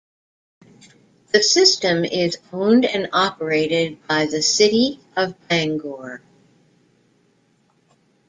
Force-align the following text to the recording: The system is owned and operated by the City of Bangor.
The 1.31 1.43
system 1.43 2.03
is 2.03 2.39
owned 2.51 2.85
and 2.85 3.09
operated 3.13 3.99
by 4.07 4.25
the 4.25 4.41
City 4.41 4.99
of 5.15 5.35
Bangor. 5.47 6.23